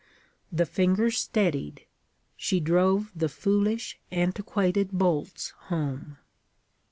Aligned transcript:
The 0.51 0.65
fingers 0.65 1.19
steadied; 1.19 1.85
she 2.35 2.59
drove 2.59 3.11
the 3.15 3.29
foolish, 3.29 3.99
antiquated 4.11 4.91
bolts 4.93 5.51
home. 5.69 6.17